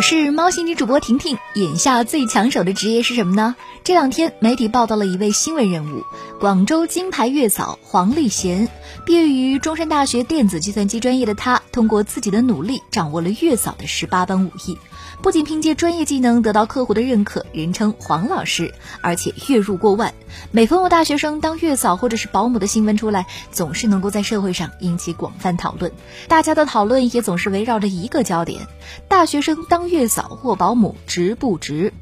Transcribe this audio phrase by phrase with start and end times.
[0.00, 1.36] 是猫星女主播婷婷。
[1.54, 3.56] 眼下最抢手的职业是什么呢？
[3.82, 6.04] 这两天媒体报道了一位新闻人物，
[6.38, 8.68] 广州金牌月嫂黄丽贤。
[9.04, 14.78] 毕业于中山大学电子计算机专业的她，通过自己的努力，掌握了月嫂的十八般武艺。
[15.22, 18.72] 不仅凭借专业技能得到客户的认可，人称黄老师，
[19.02, 20.14] 而且月入过万。
[20.50, 25.92] 每逢有大学生当月嫂或者是保姆的新闻出来，总是能够在社会上引起广泛讨论。
[26.28, 28.66] 大家的讨论也总是围绕着一个焦点：
[29.08, 31.92] 大学生当月嫂或保姆值不值？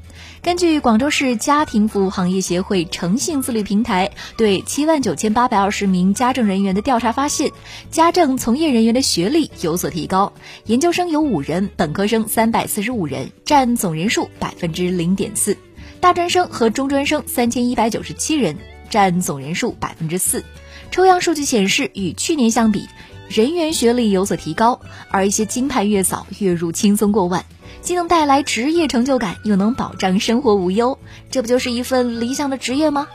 [0.41, 7.51] 根据广州市家庭服务行业协会诚信自律平台对七万九千八百二十名家政人员的调查发现，
[7.91, 10.33] 家政从业人员的学历有所提高，
[10.67, 15.55] 研究生有五人，本科生三百四十五人，占总人数百分之零点四；
[16.01, 18.57] 大专生和中专生三千一百九十七人，
[18.91, 20.45] 占总人数百分之四。
[20.91, 22.87] 抽样数据显示，与去年相比，
[23.29, 27.45] 人员学历有所提高，而一些金牌月嫂月入轻松过万。
[27.83, 30.99] 既能带来职业成就感，又能保障生活无忧，
[31.31, 33.07] 这不就是一份理想的职业吗？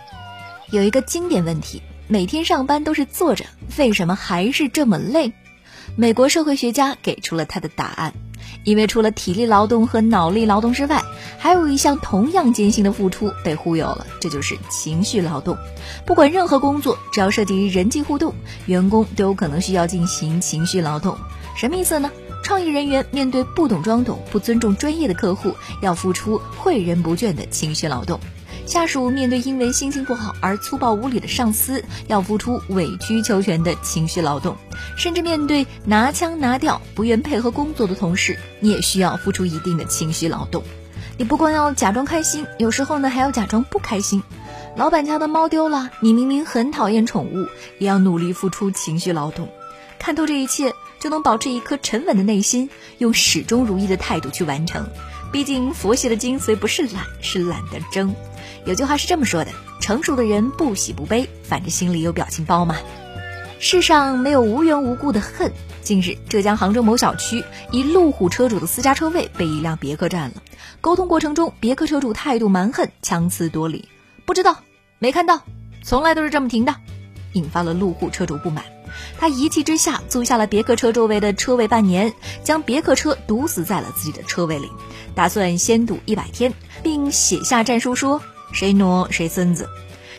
[0.71, 3.45] 有一个经典问题：每天上班都是坐着，
[3.77, 5.33] 为什么还是这么累？
[5.95, 8.13] 美国社会学家给出了他的答案：
[8.63, 11.01] 因为除了体力劳动和脑力劳动之外，
[11.37, 15.57] 还有一项同样艰辛的付出被忽悠了，这就是情绪劳动。
[16.05, 18.33] 不管任何工作，只要涉及人际互动，
[18.65, 21.17] 员工都有可能需要进行情绪劳动。
[21.55, 22.09] 什么意思呢？
[22.43, 28.17] 创意人员面对不懂装懂、不尊重专业的客户，要付出诲人不倦的情绪劳动；
[28.65, 34.55] 下属面对因为心情不好而粗暴无礼的上司，要付出委曲求全的情绪劳动；
[34.97, 40.63] 甚至面对拿腔拿调、不愿配合工作的同事，你也需要付出一定的情绪劳动。
[41.17, 44.23] 你不光要假装开心，有时候呢还要假装不开心。
[44.75, 47.47] 老板家的猫丢了，你明明很讨厌宠物，
[47.79, 49.49] 也要努力付出情绪劳动。
[49.99, 50.73] 看透这一切。
[50.99, 54.87] 就能保持一颗沉稳的内心，用始终如一的态度去完成。
[55.33, 58.13] 毕竟佛系的精髓不是懒，是懒得争。
[58.65, 62.77] 有句话是这么说的：成熟的人不喜不悲，反正心里有表情包嘛。
[63.59, 65.51] 世上没有无缘无故的恨。
[65.81, 70.35] 近日，浙江杭州某小区一路虎车主的私家车位被一辆别克占了。
[70.81, 73.89] 沟通过程中，别克车主态度蛮横，强词夺理，
[74.25, 74.59] 不知道，
[74.99, 75.41] 没看到，
[75.81, 76.75] 从来都是这么停的，
[77.31, 78.63] 引发了路虎车主不满。
[79.19, 84.69] 他一气之下租下了别克车周围的车位半年，将别克车堵死在了自己的车位里，
[85.15, 88.21] 打算先堵一百天，并写下战书说
[88.51, 89.67] 谁挪谁孙子。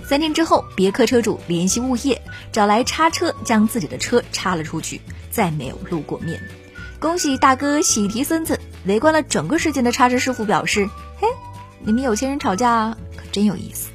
[0.07, 2.21] 三天之后，别克车主联系物业，
[2.53, 6.41] 找来叉车将自己的车叉了出去，再没有露过面。
[7.01, 8.61] 恭喜大哥喜提孙子！
[8.87, 10.89] 围观了整个事件的叉车师傅表示
[11.21, 11.29] ：“嘿，
[11.81, 13.89] 你们有钱人吵架可真有意思。”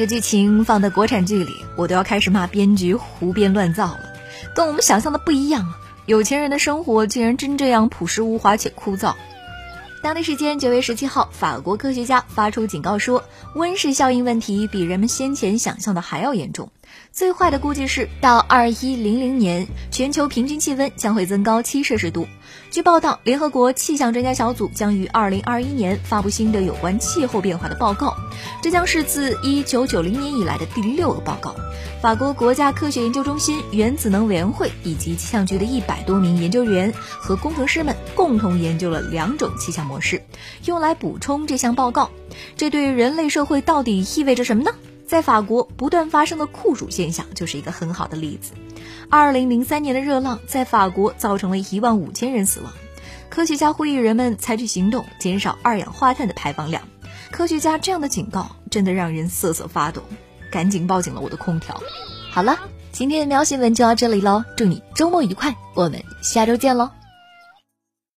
[0.00, 4.00] 这剧情放在国产剧里，我都要开始骂编剧胡编乱造了，
[4.54, 5.78] 跟我们想象的不一样啊。
[6.06, 9.12] 有钱人的生活竟然真这样朴实无华且枯燥。
[10.02, 13.22] 当地时间九月十七号，法国科学家发出警告说，
[13.54, 16.72] 温室效应问题比人们先前想象的还要严重。
[17.12, 22.26] 最坏的估计是，到二一零零年，全球平均气温将会增高七摄氏度。
[22.70, 28.16] 据报道，联合国气象专家小组将于二零二一年发布新的有关气候变化的报告，
[28.62, 31.54] 这将是自一九九零年以来的第六个报告。
[32.00, 40.22] 法国国家科学研究中心原子能委员会以及气象局的一百多名研究员和工程师们共同研究了两种气象模式，
[40.64, 42.10] 用来补充这项报告。
[42.56, 44.70] 这对人类社会到底意味着什么呢？
[45.10, 48.52] 在法国不断发生的酷暑现象就是一个很好的例子。
[49.08, 52.72] 二零零三年的热浪在法国造成了一万五千人死亡。
[53.28, 56.84] 科学家呼吁人们采取行动，减少二氧化碳的排放量。
[57.32, 60.00] 科学家这样的警告真的让人瑟瑟发抖，
[60.48, 61.82] 赶紧抱紧了我的空调。
[62.30, 62.56] 好了，
[62.92, 66.88] 今天的喵新闻就到这里喽，祝你周末愉快，我们下周见喽。